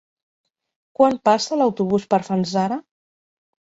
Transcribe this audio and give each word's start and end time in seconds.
Quan 1.01 1.19
passa 1.31 1.61
l'autobús 1.61 2.11
per 2.17 2.25
Fanzara? 2.33 2.85